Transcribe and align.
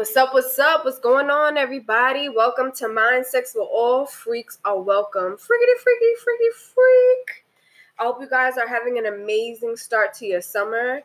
What's 0.00 0.16
up? 0.16 0.32
What's 0.32 0.58
up? 0.58 0.86
What's 0.86 0.98
going 0.98 1.28
on, 1.28 1.58
everybody? 1.58 2.30
Welcome 2.30 2.72
to 2.76 2.88
Mind 2.88 3.26
Sex 3.26 3.54
where 3.54 3.66
all 3.66 4.06
freaks 4.06 4.56
are 4.64 4.80
welcome. 4.80 5.36
Freaky, 5.36 5.72
freaky, 5.82 6.14
freaky, 6.24 6.50
freak. 6.56 7.44
I 7.98 8.04
hope 8.04 8.18
you 8.18 8.26
guys 8.26 8.56
are 8.56 8.66
having 8.66 8.96
an 8.96 9.04
amazing 9.04 9.76
start 9.76 10.14
to 10.14 10.24
your 10.24 10.40
summer. 10.40 11.02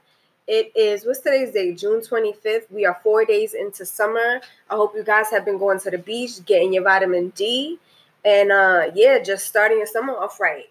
It 0.48 0.72
is, 0.78 1.06
what's 1.06 1.20
today's 1.20 1.52
day? 1.52 1.74
June 1.74 2.00
25th. 2.00 2.72
We 2.72 2.86
are 2.86 2.98
four 3.04 3.26
days 3.26 3.54
into 3.54 3.86
summer. 3.86 4.40
I 4.70 4.76
hope 4.76 4.96
you 4.96 5.04
guys 5.04 5.30
have 5.30 5.44
been 5.44 5.58
going 5.58 5.82
to 5.82 5.92
the 5.92 5.98
beach, 5.98 6.46
getting 6.46 6.72
your 6.72 6.84
vitamin 6.84 7.34
D, 7.36 7.78
and 8.24 8.50
uh, 8.50 8.92
yeah, 8.96 9.22
just 9.22 9.46
starting 9.46 9.80
your 9.80 9.88
summer 9.88 10.14
off 10.14 10.40
right. 10.40 10.70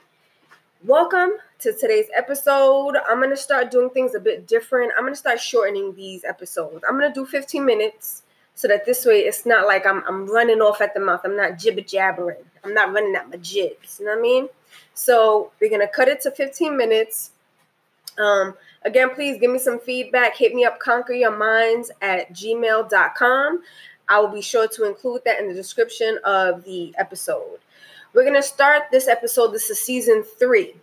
Welcome 0.87 1.31
to 1.61 1.73
today's 1.73 2.09
episode. 2.15 2.97
I'm 3.09 3.17
going 3.17 3.31
to 3.31 3.39
start 3.39 3.71
doing 3.71 3.89
things 3.89 4.15
a 4.15 4.21
bit 4.21 4.47
different. 4.47 4.93
I'm 4.95 5.05
going 5.05 5.15
to 5.15 5.19
start 5.19 5.41
shortening 5.41 5.95
these 5.95 6.25
episodes. 6.25 6.85
I'm 6.87 6.99
going 6.99 7.11
to 7.11 7.15
do 7.21 7.25
15 7.25 7.65
minutes 7.65 8.23
so 8.55 8.69
that 8.69 8.85
this 8.85 9.07
way 9.07 9.21
it's 9.21 9.47
not 9.47 9.67
like 9.67 9.87
I'm, 9.87 10.05
I'm 10.07 10.27
running 10.27 10.61
off 10.61 10.83
at 10.83 10.93
the 10.93 11.01
mouth. 11.01 11.23
I'm 11.25 11.39
not 11.39 11.59
jibber 11.59 11.81
jabbering. 11.81 12.45
I'm 12.63 12.75
not 12.75 12.93
running 12.93 13.15
at 13.15 13.31
my 13.31 13.39
jibs. 13.39 13.97
You 13.99 14.05
know 14.05 14.13
what 14.13 14.19
I 14.19 14.21
mean? 14.21 14.49
So 14.93 15.53
we're 15.59 15.71
going 15.71 15.81
to 15.81 15.89
cut 15.89 16.09
it 16.09 16.21
to 16.21 16.31
15 16.31 16.77
minutes. 16.77 17.31
Um, 18.19 18.55
again, 18.85 19.09
please 19.15 19.41
give 19.41 19.51
me 19.51 19.61
some 19.61 19.81
feedback. 19.81 20.37
Hit 20.37 20.53
me 20.53 20.67
up, 20.67 20.81
conquer 20.81 21.15
your 21.15 21.35
minds 21.35 21.93
at 22.03 22.35
gmail.com. 22.35 23.63
I 24.07 24.21
will 24.21 24.29
be 24.29 24.43
sure 24.43 24.69
to 24.69 24.87
include 24.87 25.23
that 25.25 25.41
in 25.41 25.49
the 25.49 25.55
description 25.55 26.19
of 26.25 26.63
the 26.65 26.95
episode. 26.99 27.61
We're 28.15 28.23
going 28.23 28.35
to 28.35 28.43
start 28.43 28.85
this 28.93 29.09
episode. 29.09 29.49
This 29.49 29.69
is 29.71 29.81
season 29.81 30.23
three. 30.23 30.77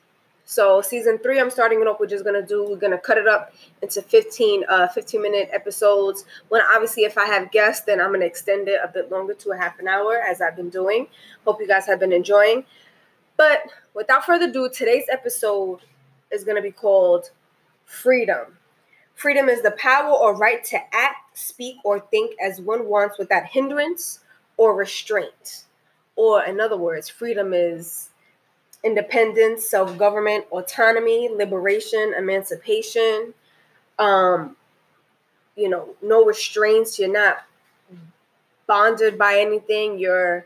So 0.43 0.81
season 0.81 1.17
three, 1.19 1.39
I'm 1.39 1.49
starting 1.49 1.79
it 1.79 1.87
off. 1.87 1.97
We're 1.97 2.07
just 2.07 2.25
gonna 2.25 2.45
do. 2.45 2.67
We're 2.67 2.75
gonna 2.75 2.97
cut 2.97 3.17
it 3.17 3.25
up 3.25 3.53
into 3.81 4.01
15, 4.01 4.65
uh, 4.67 4.89
15 4.89 5.21
minute 5.21 5.49
episodes. 5.53 6.25
When 6.49 6.61
obviously, 6.61 7.03
if 7.03 7.17
I 7.17 7.25
have 7.25 7.51
guests, 7.51 7.85
then 7.85 8.01
I'm 8.01 8.11
gonna 8.11 8.25
extend 8.25 8.67
it 8.67 8.81
a 8.83 8.89
bit 8.89 9.09
longer 9.09 9.33
to 9.33 9.51
a 9.51 9.57
half 9.57 9.79
an 9.79 9.87
hour, 9.87 10.17
as 10.17 10.41
I've 10.41 10.57
been 10.57 10.69
doing. 10.69 11.07
Hope 11.45 11.61
you 11.61 11.67
guys 11.67 11.85
have 11.85 12.01
been 12.01 12.11
enjoying. 12.11 12.65
But 13.37 13.61
without 13.93 14.25
further 14.25 14.49
ado, 14.49 14.69
today's 14.69 15.05
episode 15.09 15.79
is 16.31 16.43
gonna 16.43 16.61
be 16.61 16.71
called 16.71 17.31
freedom. 17.85 18.57
Freedom 19.15 19.47
is 19.47 19.61
the 19.61 19.71
power 19.71 20.11
or 20.11 20.35
right 20.35 20.65
to 20.65 20.77
act, 20.93 21.37
speak, 21.37 21.77
or 21.85 22.01
think 22.01 22.35
as 22.41 22.59
one 22.59 22.87
wants 22.87 23.17
without 23.17 23.45
hindrance 23.45 24.19
or 24.57 24.75
restraint. 24.75 25.63
Or, 26.15 26.43
in 26.43 26.59
other 26.59 26.77
words, 26.77 27.09
freedom 27.09 27.53
is 27.53 28.09
independence, 28.83 29.67
self 29.67 29.97
government, 29.97 30.45
autonomy, 30.51 31.29
liberation, 31.29 32.13
emancipation. 32.17 33.33
Um, 33.99 34.55
you 35.55 35.69
know, 35.69 35.89
no 36.01 36.25
restraints. 36.25 36.97
You're 36.97 37.11
not 37.11 37.43
bonded 38.67 39.17
by 39.17 39.37
anything. 39.39 39.99
You're 39.99 40.45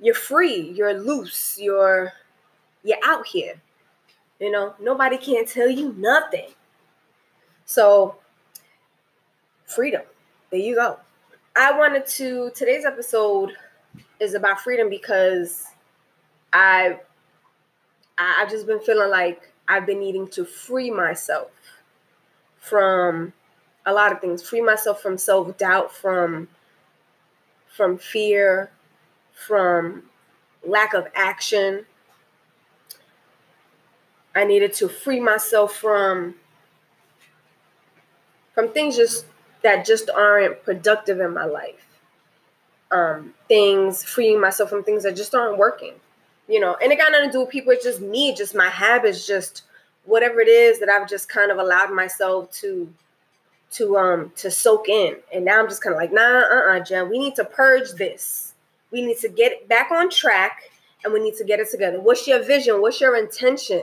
you're 0.00 0.14
free. 0.14 0.72
You're 0.76 0.94
loose. 0.94 1.58
You're 1.60 2.12
you're 2.84 2.98
out 3.04 3.26
here. 3.26 3.54
You 4.38 4.50
know, 4.50 4.74
nobody 4.80 5.16
can 5.16 5.46
tell 5.46 5.70
you 5.70 5.94
nothing. 5.96 6.48
So, 7.64 8.16
freedom. 9.64 10.02
There 10.50 10.60
you 10.60 10.74
go. 10.74 10.98
I 11.56 11.76
wanted 11.76 12.06
to 12.06 12.50
today's 12.54 12.84
episode 12.84 13.52
is 14.20 14.34
about 14.34 14.60
freedom 14.60 14.88
because 14.88 15.66
I 16.52 17.00
I've 18.18 18.50
just 18.50 18.66
been 18.66 18.80
feeling 18.80 19.10
like 19.10 19.52
I've 19.68 19.86
been 19.86 20.00
needing 20.00 20.28
to 20.28 20.44
free 20.44 20.90
myself 20.90 21.50
from 22.58 23.32
a 23.84 23.92
lot 23.92 24.12
of 24.12 24.20
things, 24.20 24.42
free 24.48 24.60
myself 24.60 25.00
from 25.00 25.18
self-doubt, 25.18 25.92
from 25.92 26.48
from 27.68 27.98
fear, 27.98 28.70
from 29.32 30.04
lack 30.66 30.94
of 30.94 31.06
action. 31.14 31.86
I 34.34 34.44
needed 34.44 34.72
to 34.74 34.88
free 34.88 35.20
myself 35.20 35.76
from 35.76 36.36
from 38.54 38.68
things 38.72 38.96
just 38.96 39.26
that 39.62 39.84
just 39.84 40.10
aren't 40.10 40.62
productive 40.64 41.20
in 41.20 41.34
my 41.34 41.44
life. 41.44 41.85
Um, 42.92 43.34
things 43.48 44.04
freeing 44.04 44.40
myself 44.40 44.70
from 44.70 44.84
things 44.84 45.02
that 45.02 45.16
just 45.16 45.34
aren't 45.34 45.58
working 45.58 45.94
you 46.48 46.60
know, 46.60 46.76
and 46.82 46.92
it 46.92 46.96
got 46.98 47.12
nothing 47.12 47.28
to 47.28 47.32
do 47.32 47.40
with 47.40 47.50
people. 47.50 47.72
It's 47.72 47.84
just 47.84 48.00
me, 48.00 48.34
just 48.34 48.54
my 48.54 48.68
habits, 48.68 49.26
just 49.26 49.62
whatever 50.04 50.40
it 50.40 50.48
is 50.48 50.78
that 50.80 50.88
I've 50.88 51.08
just 51.08 51.28
kind 51.28 51.50
of 51.50 51.58
allowed 51.58 51.92
myself 51.92 52.50
to 52.52 52.92
to 53.72 53.96
um 53.96 54.32
to 54.36 54.50
soak 54.50 54.88
in. 54.88 55.16
And 55.34 55.44
now 55.44 55.60
I'm 55.60 55.68
just 55.68 55.82
kind 55.82 55.94
of 55.94 56.00
like, 56.00 56.12
nah, 56.12 56.42
uh-uh, 56.42 56.80
Jen, 56.80 57.10
we 57.10 57.18
need 57.18 57.34
to 57.36 57.44
purge 57.44 57.92
this. 57.92 58.54
We 58.92 59.04
need 59.04 59.18
to 59.18 59.28
get 59.28 59.68
back 59.68 59.90
on 59.90 60.08
track 60.08 60.70
and 61.02 61.12
we 61.12 61.20
need 61.20 61.34
to 61.36 61.44
get 61.44 61.58
it 61.58 61.70
together. 61.70 62.00
What's 62.00 62.26
your 62.28 62.42
vision? 62.42 62.80
What's 62.80 63.00
your 63.00 63.16
intention? 63.16 63.82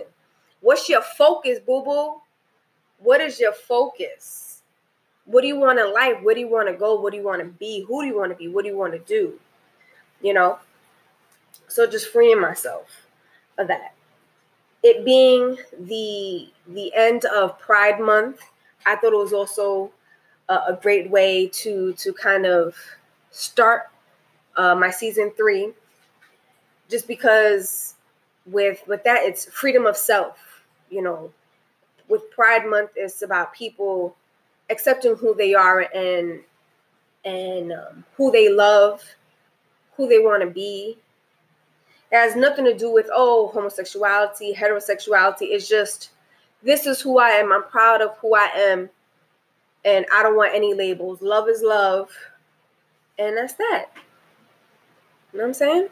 What's 0.61 0.87
your 0.87 1.01
focus, 1.01 1.59
boo-boo? 1.59 2.21
What 2.99 3.19
is 3.19 3.39
your 3.39 3.51
focus? 3.51 4.42
What 5.25 5.41
do 5.41 5.47
you 5.47 5.57
want 5.57 5.79
in 5.79 5.93
life? 5.93 6.21
Where 6.21 6.35
do 6.35 6.41
you 6.41 6.49
want 6.49 6.67
to 6.67 6.73
go? 6.73 6.99
What 6.99 7.11
do 7.11 7.17
you 7.17 7.23
want 7.23 7.41
to 7.41 7.47
be? 7.47 7.85
Who 7.87 8.01
do 8.01 8.07
you 8.07 8.17
want 8.17 8.31
to 8.31 8.37
be? 8.37 8.47
What 8.47 8.63
do 8.63 8.69
you 8.69 8.77
want 8.77 8.93
to 8.93 8.99
do? 8.99 9.39
You 10.21 10.33
know, 10.33 10.59
so 11.67 11.87
just 11.87 12.09
freeing 12.09 12.39
myself 12.39 12.87
of 13.57 13.67
that. 13.67 13.93
It 14.83 15.05
being 15.05 15.57
the 15.79 16.49
the 16.67 16.93
end 16.93 17.25
of 17.25 17.57
Pride 17.59 17.99
Month, 17.99 18.41
I 18.85 18.95
thought 18.95 19.13
it 19.13 19.17
was 19.17 19.33
also 19.33 19.91
a, 20.49 20.53
a 20.53 20.79
great 20.81 21.09
way 21.09 21.47
to 21.47 21.93
to 21.93 22.13
kind 22.13 22.45
of 22.45 22.75
start 23.31 23.83
uh, 24.57 24.75
my 24.75 24.91
season 24.91 25.31
three. 25.37 25.73
Just 26.89 27.07
because 27.07 27.95
with 28.45 28.81
with 28.87 29.03
that, 29.05 29.23
it's 29.23 29.45
freedom 29.45 29.85
of 29.85 29.95
self. 29.95 30.37
You 30.89 31.01
know, 31.01 31.31
with 32.09 32.29
Pride 32.31 32.65
Month, 32.65 32.91
it's 32.95 33.21
about 33.21 33.53
people 33.53 34.15
accepting 34.73 35.15
who 35.15 35.33
they 35.33 35.53
are 35.53 35.87
and 35.95 36.41
and 37.25 37.71
um, 37.71 38.03
who 38.17 38.31
they 38.31 38.49
love, 38.49 39.01
who 39.95 40.07
they 40.07 40.19
want 40.19 40.41
to 40.41 40.49
be, 40.49 40.97
it 42.13 42.15
has 42.17 42.35
nothing 42.35 42.65
to 42.65 42.77
do 42.77 42.91
with, 42.91 43.09
oh, 43.11 43.49
homosexuality, 43.53 44.53
heterosexuality. 44.53 45.47
It's 45.49 45.67
just, 45.67 46.11
this 46.61 46.85
is 46.85 47.01
who 47.01 47.17
I 47.17 47.29
am. 47.29 47.51
I'm 47.51 47.63
proud 47.63 48.01
of 48.01 48.15
who 48.17 48.35
I 48.35 48.49
am. 48.55 48.89
And 49.83 50.05
I 50.13 50.21
don't 50.21 50.35
want 50.35 50.53
any 50.53 50.75
labels. 50.75 51.23
Love 51.23 51.49
is 51.49 51.63
love. 51.63 52.11
And 53.17 53.35
that's 53.35 53.53
that. 53.55 53.85
You 55.31 55.39
know 55.39 55.45
what 55.45 55.47
I'm 55.47 55.53
saying? 55.55 55.87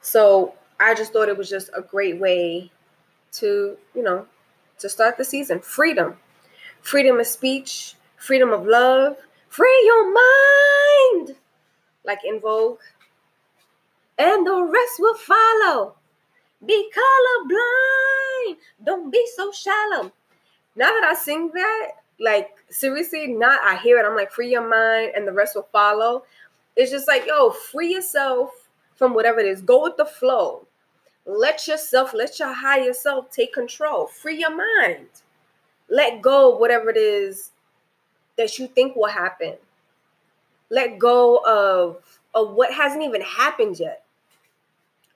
So 0.00 0.54
I 0.80 0.94
just 0.94 1.12
thought 1.12 1.28
it 1.28 1.36
was 1.36 1.50
just 1.50 1.68
a 1.76 1.82
great 1.82 2.18
way 2.18 2.70
to, 3.32 3.76
you 3.94 4.02
know, 4.02 4.26
to 4.78 4.88
start 4.88 5.18
the 5.18 5.24
season. 5.24 5.60
Freedom. 5.60 6.16
Freedom 6.82 7.20
of 7.20 7.26
speech, 7.26 7.94
freedom 8.16 8.52
of 8.52 8.66
love, 8.66 9.16
free 9.48 9.82
your 9.84 10.12
mind. 10.12 11.36
Like 12.04 12.20
En 12.26 12.40
Vogue 12.40 12.78
and 14.20 14.46
the 14.46 14.62
rest 14.62 14.92
will 14.98 15.14
follow. 15.14 15.94
Be 16.66 16.90
colorblind. 16.92 18.56
Don't 18.84 19.10
be 19.10 19.26
so 19.34 19.50
shallow. 19.50 20.12
Now 20.76 20.92
that 20.92 21.04
I 21.04 21.14
sing 21.14 21.50
that, 21.54 21.92
like 22.20 22.50
seriously, 22.68 23.28
not 23.28 23.60
I 23.64 23.76
hear 23.76 23.98
it. 23.98 24.04
I'm 24.04 24.14
like, 24.14 24.30
free 24.30 24.50
your 24.50 24.68
mind, 24.68 25.12
and 25.16 25.26
the 25.26 25.32
rest 25.32 25.54
will 25.54 25.68
follow. 25.72 26.24
It's 26.76 26.90
just 26.90 27.08
like, 27.08 27.26
yo, 27.26 27.50
free 27.50 27.94
yourself 27.94 28.50
from 28.94 29.14
whatever 29.14 29.40
it 29.40 29.46
is. 29.46 29.62
Go 29.62 29.82
with 29.82 29.96
the 29.96 30.04
flow. 30.04 30.66
Let 31.24 31.66
yourself, 31.66 32.12
let 32.12 32.38
your 32.38 32.52
higher 32.52 32.92
self 32.92 33.30
take 33.30 33.54
control. 33.54 34.06
Free 34.06 34.38
your 34.38 34.54
mind. 34.54 35.08
Let 35.90 36.22
go 36.22 36.54
of 36.54 36.60
whatever 36.60 36.90
it 36.90 36.96
is 36.96 37.50
that 38.38 38.58
you 38.58 38.66
think 38.68 38.96
will 38.96 39.08
happen. 39.08 39.54
Let 40.70 40.98
go 40.98 41.38
of 41.38 42.02
of 42.34 42.54
what 42.54 42.72
hasn't 42.72 43.02
even 43.02 43.20
happened 43.22 43.80
yet 43.80 44.04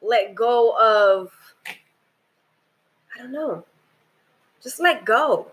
let 0.04 0.34
go 0.34 0.76
of, 0.78 1.32
I 1.66 3.18
don't 3.18 3.32
know, 3.32 3.64
just 4.62 4.80
let 4.80 5.04
go. 5.04 5.48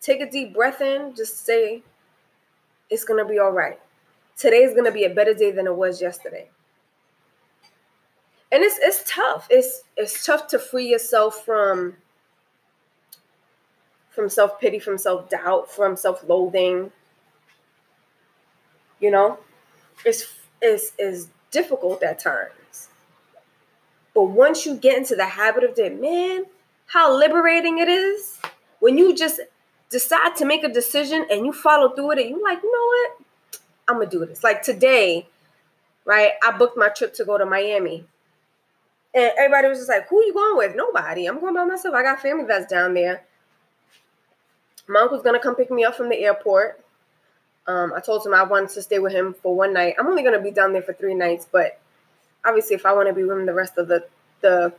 Take 0.00 0.20
a 0.20 0.30
deep 0.30 0.54
breath 0.54 0.80
in, 0.80 1.14
just 1.14 1.44
say, 1.46 1.82
it's 2.90 3.04
going 3.04 3.22
to 3.22 3.30
be 3.30 3.38
all 3.38 3.52
right. 3.52 3.78
Today's 4.36 4.72
going 4.72 4.84
to 4.84 4.92
be 4.92 5.04
a 5.04 5.10
better 5.10 5.34
day 5.34 5.50
than 5.50 5.66
it 5.66 5.74
was 5.74 6.00
yesterday. 6.00 6.48
And 8.50 8.62
it's 8.62 8.78
it's 8.80 9.04
tough. 9.06 9.46
It's 9.50 9.82
it's 9.98 10.24
tough 10.24 10.46
to 10.48 10.58
free 10.58 10.88
yourself 10.88 11.44
from 11.44 11.96
from 14.18 14.28
self-pity, 14.28 14.80
from 14.80 14.98
self-doubt, 14.98 15.70
from 15.70 15.96
self-loathing. 15.96 16.90
You 18.98 19.10
know? 19.12 19.38
It's 20.04 20.34
it's 20.60 20.92
is 20.98 21.28
difficult 21.52 22.02
at 22.02 22.18
times. 22.18 22.88
But 24.14 24.24
once 24.24 24.66
you 24.66 24.74
get 24.74 24.98
into 24.98 25.14
the 25.14 25.24
habit 25.24 25.62
of 25.62 25.76
that, 25.76 26.00
man, 26.00 26.46
how 26.86 27.16
liberating 27.16 27.78
it 27.78 27.88
is 27.88 28.40
when 28.80 28.98
you 28.98 29.14
just 29.14 29.38
decide 29.88 30.34
to 30.36 30.44
make 30.44 30.64
a 30.64 30.68
decision 30.68 31.24
and 31.30 31.46
you 31.46 31.52
follow 31.52 31.94
through 31.94 32.08
with 32.08 32.18
it, 32.18 32.28
You're 32.28 32.42
like, 32.42 32.60
you 32.60 32.72
know 32.72 32.86
what? 32.86 33.60
I'm 33.86 33.98
gonna 33.98 34.10
do 34.10 34.26
this. 34.26 34.42
Like 34.42 34.62
today, 34.62 35.28
right? 36.04 36.32
I 36.42 36.58
booked 36.58 36.76
my 36.76 36.88
trip 36.88 37.14
to 37.14 37.24
go 37.24 37.38
to 37.38 37.46
Miami. 37.46 38.04
And 39.14 39.32
everybody 39.38 39.68
was 39.68 39.78
just 39.78 39.88
like, 39.88 40.08
who 40.08 40.24
you 40.24 40.34
going 40.34 40.56
with? 40.56 40.74
Nobody. 40.74 41.26
I'm 41.26 41.38
going 41.38 41.54
by 41.54 41.64
myself. 41.64 41.94
I 41.94 42.02
got 42.02 42.20
family 42.20 42.46
that's 42.46 42.66
down 42.66 42.94
there. 42.94 43.22
My 44.88 45.00
uncle's 45.00 45.22
gonna 45.22 45.38
come 45.38 45.54
pick 45.54 45.70
me 45.70 45.84
up 45.84 45.94
from 45.94 46.08
the 46.08 46.18
airport. 46.18 46.82
Um, 47.66 47.92
I 47.94 48.00
told 48.00 48.24
him 48.24 48.32
I 48.34 48.42
wanted 48.42 48.70
to 48.70 48.82
stay 48.82 48.98
with 48.98 49.12
him 49.12 49.34
for 49.34 49.54
one 49.54 49.74
night. 49.74 49.94
I'm 49.98 50.06
only 50.06 50.22
gonna 50.22 50.40
be 50.40 50.50
down 50.50 50.72
there 50.72 50.82
for 50.82 50.94
three 50.94 51.14
nights, 51.14 51.46
but 51.50 51.78
obviously 52.44 52.74
if 52.74 52.86
I 52.86 52.92
want 52.92 53.08
to 53.08 53.14
be 53.14 53.22
with 53.24 53.38
him 53.38 53.46
the 53.46 53.54
rest 53.54 53.76
of 53.78 53.88
the, 53.88 54.06
the 54.40 54.72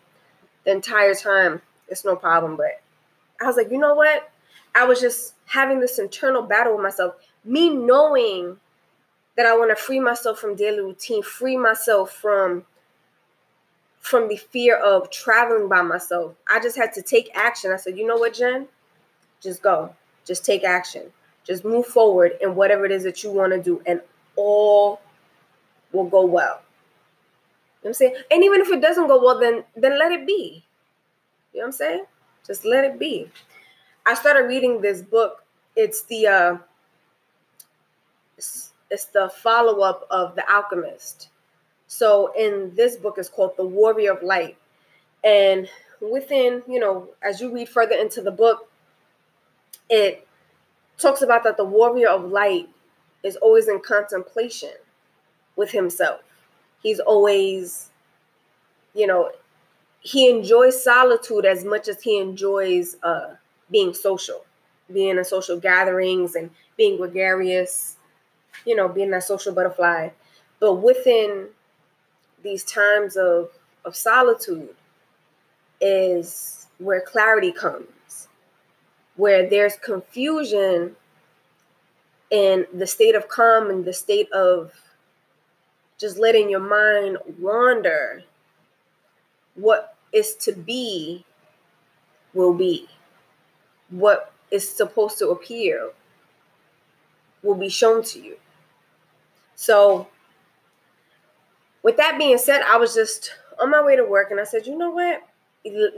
the 0.66 0.72
entire 0.72 1.14
time, 1.14 1.62
it's 1.88 2.04
no 2.04 2.16
problem. 2.16 2.56
But 2.56 2.82
I 3.42 3.46
was 3.46 3.56
like, 3.56 3.72
you 3.72 3.78
know 3.78 3.96
what? 3.96 4.32
I 4.76 4.86
was 4.86 5.00
just 5.00 5.34
having 5.46 5.80
this 5.80 6.00
internal 6.00 6.42
battle 6.42 6.74
with 6.74 6.84
myself. 6.84 7.16
Me 7.46 7.70
knowing 7.70 8.58
that 9.38 9.46
I 9.46 9.58
want 9.58 9.72
to 9.72 9.76
free 9.76 10.00
myself 10.00 10.40
from 10.40 10.56
daily 10.56 10.82
routine, 10.82 11.24
free 11.24 11.58
myself 11.58 12.12
from 12.12 12.66
from 14.00 14.28
the 14.28 14.38
fear 14.38 14.78
of 14.78 15.10
traveling 15.12 15.68
by 15.68 15.82
myself. 15.82 16.34
I 16.48 16.60
just 16.60 16.78
had 16.78 16.94
to 16.94 17.02
take 17.02 17.30
action. 17.36 17.72
I 17.72 17.78
said, 17.78 17.98
you 17.98 18.08
know 18.08 18.16
what, 18.16 18.34
Jen? 18.34 18.68
Just 19.42 19.62
go. 19.62 19.96
Just 20.26 20.46
take 20.46 20.64
action. 20.64 21.04
Just 21.44 21.66
move 21.66 21.86
forward 21.86 22.34
in 22.42 22.56
whatever 22.56 22.86
it 22.86 22.92
is 22.92 23.04
that 23.04 23.24
you 23.24 23.32
want 23.32 23.54
to 23.54 23.62
do, 23.62 23.82
and 23.86 24.02
all 24.36 25.02
will 25.92 26.06
go 26.06 26.26
well. 26.26 26.62
You 27.82 27.88
know 27.88 27.90
I'm 27.90 27.94
saying? 27.94 28.16
And 28.30 28.44
even 28.44 28.62
if 28.62 28.70
it 28.70 28.82
doesn't 28.82 29.08
go 29.08 29.24
well, 29.24 29.40
then 29.40 29.64
then 29.76 29.98
let 29.98 30.12
it 30.12 30.28
be. 30.28 30.64
You 31.54 31.60
know 31.60 31.66
what 31.66 31.68
I'm 31.68 31.72
saying? 31.72 32.06
Just 32.46 32.66
let 32.66 32.84
it 32.84 33.00
be. 33.00 33.30
I 34.06 34.14
started 34.14 34.48
reading 34.48 34.82
this 34.82 35.02
book. 35.02 35.44
It's 35.76 36.04
the 36.04 36.28
uh 36.28 36.58
it's, 38.38 38.72
it's 38.90 39.06
the 39.06 39.30
follow-up 39.30 40.08
of 40.10 40.36
The 40.36 40.50
Alchemist. 40.52 41.30
So 41.88 42.32
in 42.38 42.74
this 42.76 42.96
book 42.96 43.18
is 43.18 43.30
called 43.30 43.58
The 43.58 43.66
Warrior 43.66 44.14
of 44.14 44.24
Light. 44.24 44.58
And 45.24 45.68
within, 46.00 46.64
you 46.68 46.80
know, 46.80 47.10
as 47.22 47.42
you 47.42 47.54
read 47.54 47.68
further 47.68 47.96
into 47.96 48.22
the 48.22 48.32
book, 48.32 48.70
it 49.90 50.28
talks 50.98 51.22
about 51.22 51.44
that 51.44 51.58
the 51.58 51.66
warrior 51.66 52.10
of 52.10 52.32
light 52.32 52.70
is 53.24 53.36
always 53.38 53.68
in 53.68 53.80
contemplation 53.80 54.72
with 55.56 55.72
himself. 55.72 56.22
He's 56.82 57.00
always, 57.00 57.90
you 58.94 59.08
know, 59.08 59.32
he 60.00 60.30
enjoys 60.30 60.82
solitude 60.82 61.46
as 61.46 61.66
much 61.66 61.88
as 61.88 62.02
he 62.02 62.20
enjoys 62.20 62.96
uh, 63.04 63.36
being 63.70 63.94
social, 63.94 64.46
being 64.92 65.18
in 65.18 65.26
social 65.26 65.60
gatherings 65.60 66.36
and 66.36 66.50
being 66.78 66.98
gregarious, 66.98 67.98
you 68.66 68.76
know, 68.76 68.88
being 68.88 69.12
that 69.12 69.24
social 69.24 69.54
butterfly. 69.54 70.10
But 70.60 70.76
within 70.76 71.48
these 72.44 72.64
times 72.64 73.18
of, 73.18 73.50
of 73.84 73.96
solitude 73.96 74.76
is 75.82 76.68
where 76.78 77.02
clarity 77.02 77.52
comes, 77.52 77.88
where 79.20 79.50
there's 79.50 79.76
confusion 79.76 80.96
in 82.32 82.66
the 82.74 82.88
state 82.88 83.16
of 83.16 83.28
calm 83.28 83.70
and 83.70 83.84
the 83.84 83.92
state 83.92 84.32
of 84.32 84.72
just 85.98 86.18
letting 86.18 86.50
your 86.50 86.62
mind 86.62 87.18
wander. 87.38 88.24
What 89.56 89.98
is 90.14 90.36
to 90.36 90.54
be 90.54 91.26
will 92.34 92.54
be. 92.54 92.88
What 93.90 94.32
is 94.52 94.70
supposed 94.70 95.18
to 95.20 95.28
appear 95.32 95.90
will 97.44 97.56
be 97.56 97.68
shown 97.68 98.04
to 98.04 98.22
you. 98.22 98.38
So, 99.56 100.08
with 101.84 101.98
that 101.98 102.18
being 102.18 102.38
said, 102.38 102.62
I 102.62 102.78
was 102.78 102.94
just 102.94 103.32
on 103.62 103.70
my 103.70 103.84
way 103.84 103.98
to 103.98 104.06
work 104.06 104.32
and 104.32 104.40
I 104.40 104.46
said, 104.46 104.66
you 104.66 104.78
know 104.78 104.92
what? 104.92 105.24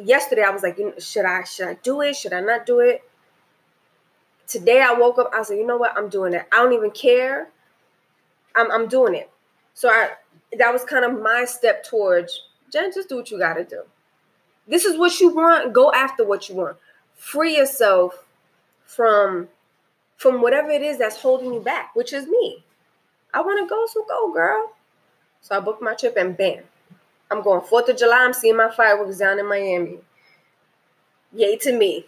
Yesterday 0.04 0.42
I 0.42 0.50
was 0.50 0.64
like, 0.64 0.80
should 0.98 1.26
I 1.26 1.44
should 1.44 1.68
I 1.68 1.76
do 1.84 2.02
it? 2.02 2.16
Should 2.16 2.34
I 2.34 2.42
not 2.42 2.66
do 2.66 2.80
it? 2.80 3.04
Today 4.52 4.82
I 4.82 4.92
woke 4.92 5.18
up, 5.18 5.32
I 5.34 5.44
said, 5.44 5.58
you 5.58 5.66
know 5.66 5.78
what? 5.78 5.98
I'm 5.98 6.10
doing 6.10 6.34
it. 6.34 6.46
I 6.52 6.58
don't 6.58 6.74
even 6.74 6.92
care. 6.92 7.48
I'm 8.54 8.70
I'm 8.70 8.90
doing 8.90 9.16
it. 9.16 9.32
So 9.74 9.88
I 9.88 10.10
that 10.60 10.74
was 10.74 10.84
kind 10.84 11.06
of 11.06 11.22
my 11.22 11.46
step 11.46 11.86
towards 11.86 12.38
Jen, 12.70 12.92
just 12.94 13.08
do 13.08 13.16
what 13.16 13.32
you 13.32 13.40
gotta 13.40 13.64
do. 13.64 13.84
This 14.68 14.84
is 14.84 14.98
what 14.98 15.18
you 15.22 15.34
want, 15.34 15.72
go 15.72 15.94
after 15.94 16.26
what 16.26 16.50
you 16.50 16.56
want. 16.56 16.76
Free 17.16 17.56
yourself 17.56 18.26
from 18.84 19.48
from 20.18 20.42
whatever 20.42 20.70
it 20.70 20.82
is 20.82 20.98
that's 20.98 21.22
holding 21.22 21.54
you 21.54 21.62
back, 21.62 21.96
which 21.96 22.12
is 22.12 22.28
me. 22.28 22.62
I 23.34 23.40
want 23.40 23.58
to 23.64 23.70
go, 23.74 23.86
so 23.88 24.04
go, 24.04 24.34
girl. 24.34 24.74
So 25.40 25.56
I 25.56 25.62
booked 25.62 25.82
my 25.82 25.94
trip 25.96 26.18
and 26.18 26.36
bam, 26.36 26.64
I'm 27.32 27.42
going 27.42 27.62
4th 27.62 27.88
of 27.88 27.98
July. 27.98 28.18
I'm 28.26 28.34
seeing 28.34 28.58
my 28.58 28.70
fireworks 28.70 29.20
down 29.20 29.40
in 29.40 29.48
Miami. 29.48 30.00
Yay 31.32 31.56
to 31.56 31.72
me. 31.72 32.06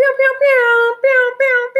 Pew, 0.00 0.14
pew, 0.16 0.34
pew, 0.40 0.96
pew, 1.02 1.34
pew, 1.38 1.70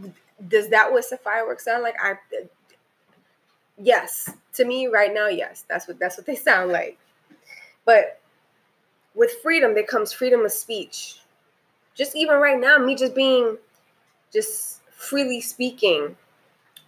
pew. 0.00 0.08
Does 0.48 0.68
that 0.70 0.90
what 0.90 1.04
the 1.10 1.18
fireworks 1.18 1.66
sound 1.66 1.82
like? 1.82 1.96
I 2.02 2.14
yes. 3.76 4.30
To 4.54 4.64
me 4.64 4.86
right 4.86 5.12
now, 5.12 5.28
yes. 5.28 5.66
That's 5.68 5.86
what 5.86 5.98
that's 5.98 6.16
what 6.16 6.24
they 6.24 6.34
sound 6.34 6.72
like. 6.72 6.98
But 7.84 8.20
with 9.14 9.32
freedom, 9.42 9.74
there 9.74 9.84
comes 9.84 10.14
freedom 10.14 10.46
of 10.46 10.52
speech. 10.52 11.20
Just 11.94 12.16
even 12.16 12.36
right 12.36 12.58
now, 12.58 12.78
me 12.78 12.94
just 12.94 13.14
being 13.14 13.58
just 14.32 14.80
freely 14.96 15.42
speaking 15.42 16.16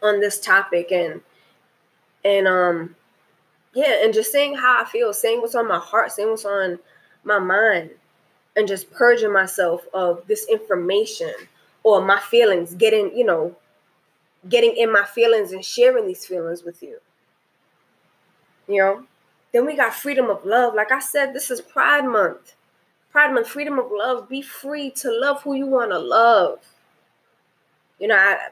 on 0.03 0.21
this 0.21 0.41
topic 0.41 0.91
and 0.93 1.21
and 2.25 2.49
um 2.49 2.97
yeah 3.75 4.03
and 4.03 4.13
just 4.15 4.33
saying 4.33 4.55
how 4.55 4.83
i 4.83 4.85
feel 4.85 5.13
saying 5.13 5.41
what's 5.41 5.55
on 5.55 5.69
my 5.69 5.79
heart 5.79 6.11
saying 6.11 6.29
what's 6.29 6.45
on 6.45 6.79
my 7.27 7.39
mind 7.39 7.91
and 8.57 8.69
just 8.69 8.91
purging 8.91 9.33
myself 9.33 9.83
of 9.93 10.23
this 10.27 10.47
information 10.49 11.33
or 11.83 12.01
my 12.05 12.19
feelings 12.21 12.75
getting 12.75 13.17
you 13.17 13.25
know 13.25 13.55
getting 14.49 14.77
in 14.77 14.93
my 14.93 15.05
feelings 15.05 15.53
and 15.53 15.65
sharing 15.65 16.07
these 16.07 16.25
feelings 16.25 16.63
with 16.63 16.83
you 16.83 16.99
you 18.69 18.79
know 18.79 19.05
then 19.53 19.67
we 19.67 19.77
got 19.77 19.95
freedom 19.95 20.31
of 20.31 20.45
love 20.45 20.75
like 20.75 20.93
i 20.93 21.01
said 21.01 21.35
this 21.35 21.51
is 21.51 21.61
pride 21.61 22.05
month 22.05 22.55
pride 23.11 23.33
month 23.33 23.49
freedom 23.49 23.79
of 23.79 23.87
love 23.91 24.29
be 24.29 24.43
free 24.43 24.91
to 24.91 25.11
love 25.11 25.43
who 25.43 25.55
you 25.55 25.67
want 25.67 25.91
to 25.91 25.99
love 25.99 26.61
you 27.99 28.09
know, 28.09 28.17
I, 28.17 28.49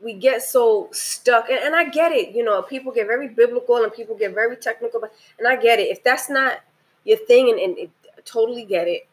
we 0.00 0.14
get 0.14 0.42
so 0.42 0.88
stuck, 0.92 1.48
and, 1.48 1.58
and 1.58 1.74
I 1.74 1.88
get 1.88 2.12
it. 2.12 2.34
You 2.34 2.44
know, 2.44 2.62
people 2.62 2.92
get 2.92 3.06
very 3.06 3.28
biblical 3.28 3.82
and 3.82 3.92
people 3.92 4.16
get 4.16 4.34
very 4.34 4.56
technical, 4.56 5.00
but 5.00 5.12
and 5.38 5.48
I 5.48 5.56
get 5.56 5.78
it. 5.78 5.88
If 5.88 6.04
that's 6.04 6.30
not 6.30 6.60
your 7.04 7.18
thing, 7.18 7.50
and, 7.50 7.58
and 7.58 7.78
it, 7.78 7.90
totally 8.24 8.64
get 8.64 8.88
it. 8.88 9.06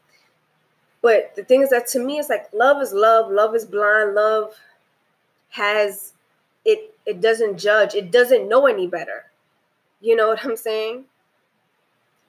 But 1.02 1.36
the 1.36 1.44
thing 1.44 1.62
is 1.62 1.70
that 1.70 1.88
to 1.88 2.00
me, 2.00 2.20
it's 2.20 2.30
like 2.30 2.48
love 2.54 2.82
is 2.82 2.94
love. 2.94 3.32
Love 3.32 3.56
is 3.56 3.66
blind. 3.66 4.14
Love 4.14 4.54
has 5.50 6.14
it. 6.66 6.94
It 7.06 7.22
doesn't 7.22 7.58
judge. 7.58 7.96
It 7.96 8.12
doesn't 8.12 8.48
know 8.48 8.68
any 8.68 8.88
better. 8.88 9.26
You 10.00 10.16
know 10.16 10.28
what 10.28 10.46
I'm 10.46 10.58
saying? 10.58 11.06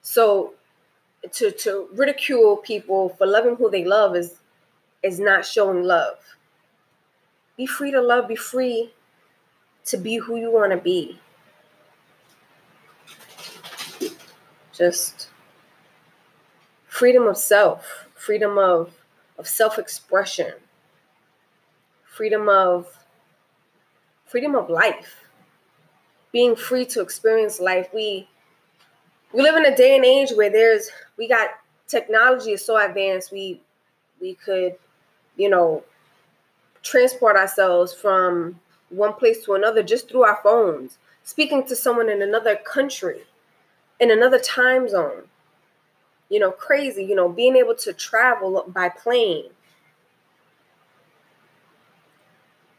So 0.01 0.55
to 1.31 1.51
to 1.51 1.89
ridicule 1.93 2.57
people 2.57 3.11
for 3.11 3.27
loving 3.27 3.57
who 3.57 3.71
they 3.71 3.85
love 3.85 4.17
is 4.17 4.37
is 5.03 5.21
not 5.21 5.45
showing 5.45 5.85
love. 5.85 6.19
Be 7.57 7.67
free 7.67 7.91
to 7.91 8.01
love, 8.01 8.29
be 8.29 8.37
free 8.37 8.93
to 9.85 9.97
be 9.97 10.17
who 10.17 10.37
you 10.37 10.51
want 10.51 10.73
to 10.73 10.79
be. 10.79 11.19
Just 14.73 15.29
freedom 17.03 17.27
of 17.27 17.37
self, 17.37 18.07
freedom 18.15 18.57
of, 18.59 18.93
of 19.37 19.49
self-expression, 19.49 20.53
freedom 22.05 22.49
of 22.49 22.97
freedom 24.25 24.55
of 24.55 24.71
life. 24.71 25.25
Being 26.31 26.55
free 26.55 26.87
to 26.87 27.01
experience 27.01 27.59
life. 27.59 27.89
We 27.93 28.29
we 29.33 29.43
live 29.43 29.57
in 29.57 29.67
a 29.67 29.75
day 29.75 29.97
and 29.97 30.05
age 30.05 30.31
where 30.37 30.49
there's 30.49 30.91
we 31.17 31.27
got 31.27 31.49
technology 31.89 32.53
is 32.53 32.65
so 32.65 32.77
advanced 32.77 33.33
we 33.33 33.61
we 34.21 34.35
could 34.35 34.77
you 35.37 35.51
know 35.51 35.83
transport 36.85 37.35
ourselves 37.35 37.93
from 37.93 38.61
one 38.91 39.15
place 39.15 39.45
to 39.47 39.55
another 39.55 39.83
just 39.83 40.09
through 40.09 40.23
our 40.23 40.39
phones, 40.41 40.99
speaking 41.25 41.67
to 41.67 41.75
someone 41.75 42.09
in 42.09 42.23
another 42.23 42.55
country, 42.55 43.23
in 43.99 44.13
another 44.13 44.39
time 44.39 44.89
zone. 44.89 45.25
You 46.33 46.39
know, 46.39 46.51
crazy, 46.51 47.05
you 47.05 47.15
know, 47.15 47.29
being 47.29 47.57
able 47.57 47.75
to 47.75 47.93
travel 47.93 48.65
by 48.69 48.89
plane. 48.89 49.51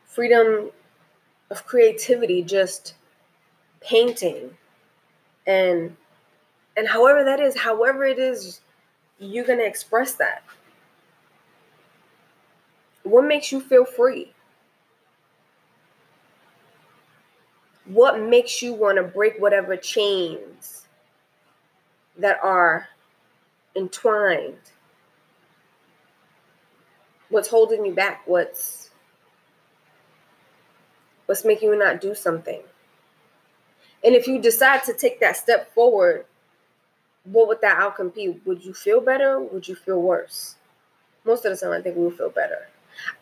Freedom 0.08 0.72
of 1.52 1.64
creativity, 1.68 2.42
just 2.42 2.96
painting 3.80 4.58
and 5.46 5.96
and 6.76 6.88
however 6.88 7.24
that 7.24 7.40
is, 7.40 7.56
however 7.56 8.06
it 8.06 8.18
is 8.18 8.62
you're 9.20 9.46
going 9.46 9.60
to 9.60 9.68
express 9.68 10.16
that. 10.16 10.42
What 13.04 13.26
makes 13.26 13.52
you 13.52 13.62
feel 13.62 13.86
free? 13.86 14.34
What 17.86 18.20
makes 18.20 18.64
you 18.64 18.74
want 18.74 18.98
to 18.98 19.04
break 19.04 19.40
whatever 19.40 19.78
chains 19.78 20.88
that 22.18 22.40
are 22.42 22.88
entwined? 23.76 24.58
What's 27.30 27.48
holding 27.50 27.86
you 27.86 27.94
back? 27.94 28.24
What's 28.26 28.92
what's 31.26 31.46
making 31.46 31.70
you 31.70 31.78
not 31.78 32.02
do 32.02 32.14
something? 32.14 32.62
And 34.04 34.16
if 34.16 34.28
you 34.28 34.40
decide 34.40 34.84
to 34.84 34.94
take 34.94 35.20
that 35.22 35.38
step 35.38 35.74
forward, 35.74 36.26
what 37.24 37.48
would 37.48 37.62
that 37.62 37.78
outcome 37.78 38.10
be? 38.10 38.40
Would 38.46 38.64
you 38.64 38.74
feel 38.74 39.00
better? 39.00 39.40
Would 39.40 39.68
you 39.68 39.76
feel 39.76 40.02
worse? 40.02 40.56
Most 41.26 41.46
of 41.46 41.52
the 41.52 41.58
time, 41.58 41.72
I 41.72 41.82
think 41.82 41.96
we 41.96 42.04
will 42.04 42.12
feel 42.12 42.30
better. 42.30 42.68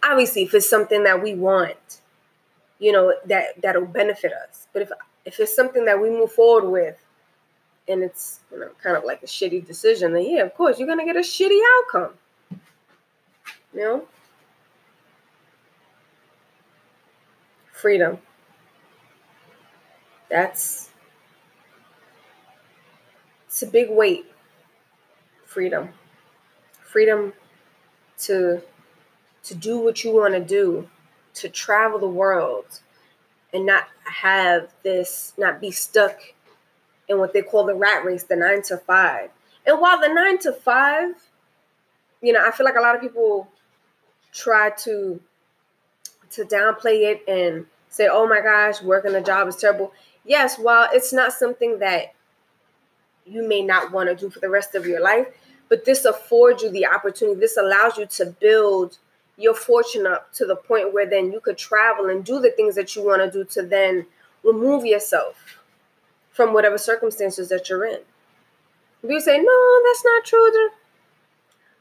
Obviously, 0.04 0.44
if 0.44 0.54
it's 0.54 0.68
something 0.68 1.04
that 1.04 1.22
we 1.22 1.36
want, 1.36 2.02
you 2.80 2.92
know, 2.92 3.14
that 3.26 3.62
that'll 3.62 3.86
benefit 3.86 4.34
us. 4.34 4.68
But 4.74 4.82
if 4.82 4.92
if 5.24 5.40
it's 5.40 5.56
something 5.56 5.86
that 5.86 6.02
we 6.02 6.10
move 6.10 6.32
forward 6.32 6.70
with, 6.70 6.98
and 7.88 8.04
it's 8.04 8.40
you 8.52 8.60
know 8.60 8.70
kind 8.82 8.96
of 8.96 9.04
like 9.04 9.24
a 9.24 9.26
shitty 9.26 9.66
decision, 9.66 10.14
then 10.14 10.26
yeah, 10.30 10.44
of 10.44 10.54
course 10.56 10.80
you're 10.80 10.88
gonna 10.88 11.06
get 11.06 11.16
a 11.16 11.20
shitty 11.20 11.60
outcome. 11.78 12.14
You 13.74 13.80
know, 13.80 14.04
freedom. 17.72 18.18
That's 20.30 20.90
it's 23.48 23.64
a 23.64 23.68
big 23.68 23.90
weight. 23.90 24.26
Freedom. 25.46 25.90
Freedom 26.84 27.34
to 28.20 28.62
to 29.44 29.56
do 29.56 29.80
what 29.80 30.04
you 30.04 30.14
want 30.14 30.34
to 30.34 30.40
do, 30.40 30.88
to 31.34 31.50
travel 31.50 32.00
the 32.00 32.08
world 32.08 32.80
and 33.54 33.66
not 33.66 33.88
have 34.06 34.70
this 34.84 35.34
not 35.38 35.60
be 35.60 35.72
stuck 35.72 36.20
in 37.12 37.20
what 37.20 37.34
they 37.34 37.42
call 37.42 37.66
the 37.66 37.76
rat 37.76 38.04
race, 38.04 38.24
the 38.24 38.36
9 38.36 38.62
to 38.64 38.78
5. 38.78 39.30
And 39.68 39.80
while 39.80 40.00
the 40.00 40.08
9 40.08 40.40
to 40.40 40.54
5, 40.54 41.14
you 42.22 42.34
know, 42.34 42.44
I 42.46 42.52
feel 42.52 42.66
like 42.66 42.76
a 42.76 42.82
lot 42.82 42.96
of 42.96 43.02
people 43.02 43.48
try 44.34 44.70
to 44.70 45.22
to 46.32 46.46
downplay 46.46 47.12
it 47.12 47.28
and 47.28 47.66
say, 47.90 48.08
"Oh 48.10 48.26
my 48.26 48.40
gosh, 48.40 48.82
working 48.82 49.14
a 49.16 49.22
job 49.22 49.50
is 49.50 49.58
terrible." 49.58 49.92
yes, 50.26 50.58
while 50.58 50.90
it's 50.94 51.14
not 51.14 51.34
something 51.34 51.80
that 51.80 52.14
you 53.26 53.48
may 53.48 53.62
not 53.62 53.92
want 53.92 54.10
to 54.10 54.16
do 54.16 54.30
for 54.30 54.40
the 54.40 54.50
rest 54.50 54.76
of 54.76 54.86
your 54.86 55.02
life, 55.02 55.28
but 55.70 55.86
this 55.86 56.06
affords 56.06 56.64
you 56.64 56.70
the 56.70 56.86
opportunity. 56.86 57.40
This 57.40 57.58
allows 57.58 57.98
you 57.98 58.06
to 58.06 58.26
build 58.40 58.98
your 59.38 59.54
fortune 59.54 60.06
up 60.06 60.32
to 60.34 60.46
the 60.46 60.56
point 60.56 60.94
where 60.94 61.10
then 61.10 61.32
you 61.32 61.40
could 61.40 61.58
travel 61.58 62.10
and 62.10 62.24
do 62.24 62.40
the 62.40 62.52
things 62.52 62.76
that 62.76 62.96
you 62.96 63.04
want 63.04 63.22
to 63.22 63.32
do 63.32 63.44
to 63.46 63.64
then 63.64 64.06
remove 64.44 64.86
yourself 64.86 65.61
from 66.32 66.54
whatever 66.54 66.78
circumstances 66.78 67.50
that 67.50 67.70
you're 67.70 67.86
in. 67.86 68.00
If 69.04 69.10
you 69.10 69.20
say, 69.20 69.38
no, 69.38 69.82
that's 69.86 70.06
not 70.06 70.26
true, 70.26 70.70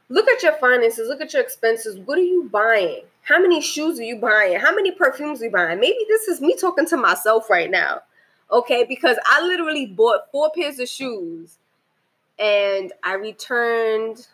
look 0.09 0.29
at 0.29 0.43
your 0.43 0.55
finances, 0.55 1.09
look 1.09 1.21
at 1.21 1.33
your 1.33 1.43
expenses. 1.43 1.99
What 1.99 2.19
are 2.19 2.23
you 2.23 2.49
buying? 2.51 3.03
How 3.23 3.41
many 3.41 3.61
shoes 3.61 4.01
are 4.01 4.05
you 4.05 4.17
buying? 4.17 4.59
How 4.59 4.75
many 4.75 4.91
perfumes 4.91 5.41
are 5.41 5.47
you 5.47 5.51
buying? 5.51 5.81
Maybe 5.81 6.05
this 6.09 6.29
is 6.29 6.41
me 6.41 6.57
talking 6.57 6.87
to 6.87 6.97
myself 6.97 7.49
right 7.49 7.71
now. 7.71 8.01
Okay, 8.51 8.85
because 8.85 9.17
I 9.27 9.47
literally 9.47 9.87
bought 9.87 10.31
four 10.33 10.51
pairs 10.55 10.79
of 10.81 10.89
shoes 10.89 11.59
and 12.39 12.93
I 13.05 13.15
returned. 13.15 14.27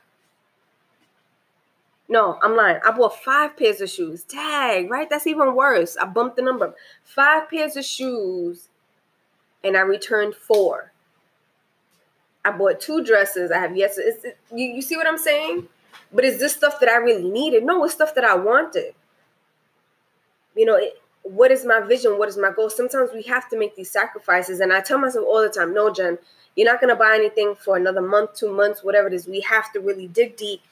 No, 2.09 2.39
I'm 2.41 2.57
lying. 2.57 2.79
I 2.87 2.93
bought 2.93 3.23
five 3.23 3.57
pairs 3.57 3.81
of 3.81 3.91
shoes. 3.91 4.23
Tag, 4.23 4.91
right? 4.91 5.11
That's 5.11 5.27
even 5.27 5.55
worse. 5.55 5.97
I 6.01 6.07
bumped 6.07 6.37
the 6.37 6.43
number. 6.43 6.75
Five 7.03 7.51
pairs 7.51 7.77
of 7.77 7.85
shoes 7.85 8.69
and 9.65 9.77
I 9.77 9.81
returned 9.81 10.35
four. 10.35 10.93
I 12.45 12.53
bought 12.53 12.81
two 12.81 13.05
dresses. 13.05 13.51
I 13.51 13.59
have 13.59 13.77
yes. 13.77 13.99
It, 13.99 14.39
you, 14.55 14.67
you 14.67 14.83
see 14.83 14.97
what 14.97 15.07
I'm 15.07 15.19
saying? 15.19 15.69
But 16.13 16.25
is 16.25 16.39
this 16.39 16.55
stuff 16.55 16.79
that 16.81 16.89
I 16.89 16.97
really 16.97 17.29
needed? 17.29 17.65
No, 17.65 17.85
it's 17.85 17.95
stuff 17.95 18.15
that 18.15 18.25
I 18.25 18.37
wanted. 18.37 18.95
You 20.55 20.65
know, 20.65 20.77
it, 20.77 21.03
what 21.25 21.51
is 21.51 21.65
my 21.65 21.81
vision? 21.81 22.19
What 22.19 22.29
is 22.29 22.39
my 22.39 22.53
goal? 22.55 22.71
Sometimes 22.71 23.11
we 23.13 23.23
have 23.23 23.49
to 23.51 23.59
make 23.59 23.75
these 23.75 23.91
sacrifices. 23.91 24.61
And 24.61 24.73
I 24.73 24.81
tell 24.81 24.99
myself 24.99 25.27
all 25.27 25.43
the 25.43 25.49
time, 25.49 25.75
no, 25.75 25.93
Jen, 25.93 26.19
you're 26.55 26.71
not 26.71 26.81
going 26.81 26.95
to 26.95 26.97
buy 26.97 27.17
anything 27.17 27.55
for 27.57 27.77
another 27.77 28.01
month, 28.01 28.35
two 28.35 28.53
months, 28.53 28.85
whatever 28.85 29.09
it 29.09 29.15
is. 29.15 29.27
We 29.27 29.41
have 29.41 29.73
to 29.73 29.81
really 29.81 30.07
dig 30.07 30.37
deep 30.37 30.63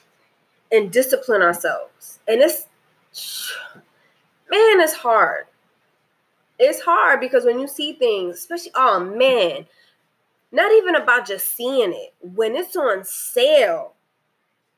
and 0.71 0.91
discipline 0.91 1.41
ourselves. 1.41 2.19
And 2.27 2.41
it's, 2.41 2.67
man, 4.49 4.79
it's 4.79 4.93
hard. 4.93 5.45
It's 6.57 6.81
hard 6.81 7.19
because 7.19 7.43
when 7.43 7.59
you 7.59 7.67
see 7.67 7.93
things, 7.93 8.37
especially, 8.37 8.71
oh 8.75 8.99
man, 8.99 9.65
not 10.51 10.71
even 10.71 10.95
about 10.95 11.27
just 11.27 11.55
seeing 11.55 11.91
it. 11.93 12.13
When 12.21 12.55
it's 12.55 12.75
on 12.75 13.03
sale, 13.03 13.93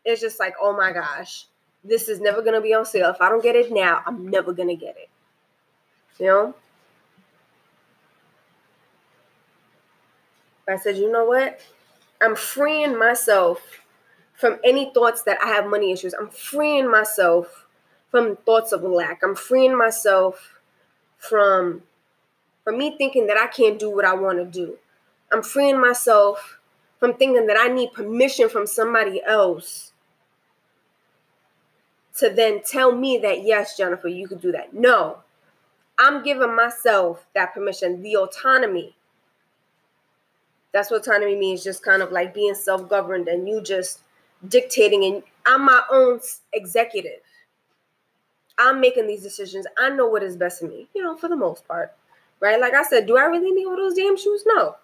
it's 0.03 0.21
just 0.21 0.39
like, 0.39 0.55
oh 0.59 0.75
my 0.75 0.91
gosh, 0.91 1.45
this 1.83 2.09
is 2.09 2.19
never 2.19 2.41
going 2.41 2.55
to 2.55 2.61
be 2.61 2.73
on 2.73 2.85
sale. 2.85 3.09
If 3.09 3.21
I 3.21 3.29
don't 3.29 3.43
get 3.43 3.55
it 3.55 3.71
now, 3.71 4.01
I'm 4.05 4.27
never 4.27 4.53
going 4.53 4.69
to 4.69 4.75
get 4.75 4.97
it. 4.97 5.09
You 6.19 6.25
know? 6.25 6.55
I 10.67 10.77
said, 10.77 10.97
you 10.97 11.11
know 11.11 11.25
what? 11.25 11.61
I'm 12.21 12.35
freeing 12.35 12.97
myself 12.97 13.61
from 14.33 14.57
any 14.63 14.91
thoughts 14.93 15.21
that 15.23 15.37
I 15.43 15.47
have 15.47 15.67
money 15.67 15.91
issues. 15.91 16.13
I'm 16.13 16.29
freeing 16.29 16.89
myself 16.89 17.65
from 18.09 18.35
thoughts 18.37 18.71
of 18.71 18.83
lack. 18.83 19.21
I'm 19.23 19.35
freeing 19.35 19.77
myself 19.77 20.56
from 21.17 21.83
from 22.63 22.77
me 22.77 22.97
thinking 22.97 23.27
that 23.27 23.37
I 23.37 23.47
can't 23.47 23.79
do 23.79 23.89
what 23.89 24.05
I 24.05 24.13
want 24.13 24.39
to 24.39 24.45
do. 24.45 24.77
I'm 25.31 25.41
freeing 25.41 25.79
myself 25.79 26.59
from 26.99 27.13
thinking 27.13 27.47
that 27.47 27.57
I 27.57 27.67
need 27.69 27.93
permission 27.93 28.49
from 28.49 28.67
somebody 28.67 29.21
else 29.25 29.93
to 32.17 32.29
then 32.29 32.61
tell 32.63 32.91
me 32.93 33.19
that 33.19 33.43
yes, 33.43 33.77
Jennifer, 33.77 34.07
you 34.07 34.27
could 34.27 34.41
do 34.41 34.51
that. 34.51 34.73
No. 34.73 35.19
I'm 35.99 36.23
giving 36.23 36.55
myself 36.55 37.25
that 37.33 37.53
permission, 37.53 38.01
the 38.01 38.17
autonomy. 38.17 38.95
That's 40.73 40.91
what 40.91 41.01
autonomy 41.01 41.35
means, 41.35 41.63
just 41.63 41.83
kind 41.83 42.01
of 42.01 42.11
like 42.11 42.33
being 42.33 42.53
self 42.53 42.89
governed 42.89 43.27
and 43.27 43.47
you 43.47 43.61
just 43.61 44.01
dictating. 44.47 45.05
And 45.05 45.23
I'm 45.45 45.63
my 45.65 45.81
own 45.91 46.19
executive. 46.53 47.21
I'm 48.57 48.79
making 48.79 49.07
these 49.07 49.23
decisions. 49.23 49.67
I 49.77 49.89
know 49.89 50.07
what 50.07 50.23
is 50.23 50.35
best 50.35 50.59
for 50.59 50.67
me, 50.67 50.87
you 50.93 51.03
know, 51.03 51.15
for 51.15 51.29
the 51.29 51.35
most 51.35 51.67
part, 51.67 51.93
right? 52.39 52.59
Like 52.59 52.73
I 52.73 52.83
said, 52.83 53.05
do 53.07 53.17
I 53.17 53.25
really 53.25 53.51
need 53.51 53.65
all 53.65 53.75
those 53.75 53.93
damn 53.93 54.17
shoes? 54.17 54.43
No. 54.45 54.75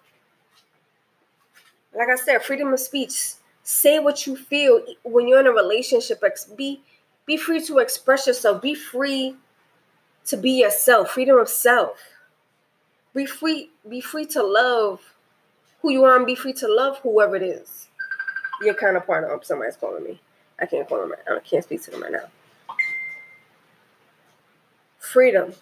Like 1.96 2.08
I 2.08 2.16
said, 2.16 2.42
freedom 2.42 2.72
of 2.72 2.80
speech. 2.80 3.34
Say 3.62 3.98
what 3.98 4.26
you 4.26 4.36
feel 4.36 4.84
when 5.04 5.26
you're 5.26 5.40
in 5.40 5.46
a 5.46 5.52
relationship. 5.52 6.22
Be 6.56 6.80
be 7.26 7.36
free 7.36 7.64
to 7.64 7.78
express 7.78 8.26
yourself. 8.26 8.60
Be 8.60 8.74
free 8.74 9.36
to 10.26 10.36
be 10.36 10.50
yourself, 10.50 11.10
freedom 11.10 11.38
of 11.38 11.48
self. 11.48 11.98
Be 13.14 13.26
free, 13.26 13.70
be 13.88 14.00
free 14.00 14.26
to 14.26 14.42
love 14.42 15.00
who 15.80 15.90
you 15.90 16.04
are 16.04 16.16
and 16.16 16.26
be 16.26 16.34
free 16.34 16.52
to 16.54 16.68
love 16.68 16.98
whoever 16.98 17.36
it 17.36 17.42
is. 17.42 17.88
Your 18.62 18.74
kind 18.74 18.96
of. 18.96 19.04
Oh, 19.08 19.40
somebody's 19.42 19.76
calling 19.76 20.04
me. 20.04 20.20
I 20.60 20.66
can't 20.66 20.88
call 20.88 21.00
them. 21.00 21.12
I 21.28 21.38
can't 21.40 21.64
speak 21.64 21.82
to 21.82 21.90
them 21.90 22.02
right 22.02 22.12
now. 22.12 22.24
Freedom. 25.12 25.52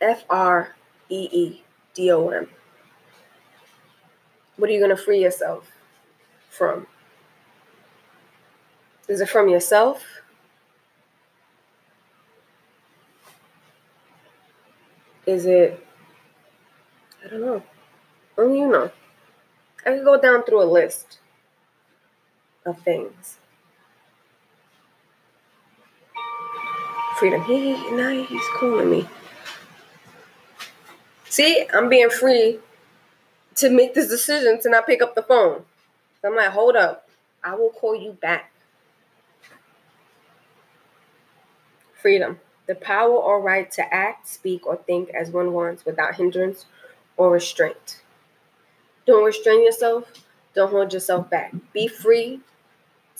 F 0.00 0.24
R 0.28 0.74
E 1.08 1.28
E 1.30 1.62
D 1.94 2.10
O 2.10 2.28
M. 2.28 2.48
What 4.56 4.68
are 4.68 4.72
you 4.72 4.80
going 4.80 4.94
to 4.94 5.02
free 5.02 5.22
yourself 5.22 5.70
from? 6.50 6.86
Is 9.08 9.20
it 9.20 9.28
from 9.28 9.48
yourself? 9.48 10.04
Is 15.24 15.46
it, 15.46 15.86
I 17.24 17.28
don't 17.28 17.40
know. 17.40 17.62
Only 18.36 18.58
you 18.58 18.68
know. 18.68 18.90
I 19.86 19.90
could 19.90 20.04
go 20.04 20.20
down 20.20 20.42
through 20.42 20.62
a 20.62 20.64
list 20.64 21.20
of 22.66 22.80
things. 22.82 23.38
Freedom. 27.18 27.42
He, 27.42 27.72
now 27.92 28.10
he's 28.10 28.46
calling 28.58 28.90
me. 28.90 29.08
See, 31.28 31.66
I'm 31.72 31.88
being 31.88 32.10
free 32.10 32.58
to 33.56 33.70
make 33.70 33.94
this 33.94 34.08
decision 34.08 34.60
to 34.62 34.70
not 34.70 34.86
pick 34.86 35.02
up 35.02 35.14
the 35.14 35.22
phone. 35.22 35.62
So 36.22 36.28
I'm 36.28 36.36
like, 36.36 36.50
hold 36.50 36.76
up. 36.76 37.08
I 37.42 37.54
will 37.54 37.70
call 37.70 37.94
you 37.94 38.12
back. 38.12 38.52
Freedom 42.00 42.38
the 42.68 42.74
power 42.74 43.16
or 43.16 43.40
right 43.40 43.70
to 43.72 43.94
act, 43.94 44.28
speak, 44.28 44.66
or 44.66 44.76
think 44.76 45.08
as 45.10 45.30
one 45.30 45.52
wants 45.52 45.84
without 45.84 46.14
hindrance 46.14 46.66
or 47.16 47.32
restraint. 47.32 48.02
Don't 49.06 49.24
restrain 49.24 49.64
yourself. 49.64 50.12
Don't 50.54 50.70
hold 50.70 50.92
yourself 50.92 51.28
back. 51.30 51.52
Be 51.72 51.88
free 51.88 52.40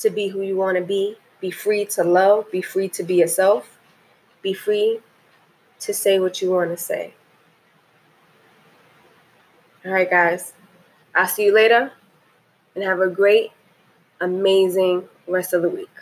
to 0.01 0.11
be 0.11 0.29
who 0.29 0.43
you 0.43 0.55
want 0.55 0.77
to 0.77 0.85
be. 0.85 1.17
Be 1.41 1.51
free 1.51 1.87
to 1.87 2.05
love. 2.05 2.51
Be 2.53 2.61
free 2.61 2.91
to 2.91 3.03
be 3.03 3.15
yourself. 3.15 3.78
Be 4.43 4.53
free 4.53 5.01
to 5.81 5.95
say 5.95 6.19
what 6.19 6.43
you 6.43 6.51
want 6.51 6.71
to 6.71 6.77
say. 6.77 7.15
All 9.85 9.93
right, 9.93 10.09
guys. 10.11 10.53
I'll 11.15 11.27
see 11.29 11.47
you 11.47 11.55
later 11.55 11.93
and 12.75 12.85
have 12.85 13.01
a 13.01 13.09
great, 13.09 13.53
amazing 14.21 15.09
rest 15.27 15.53
of 15.53 15.63
the 15.63 15.69
week. 15.69 15.98